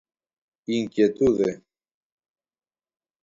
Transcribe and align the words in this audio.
Inquietude. 0.77 1.51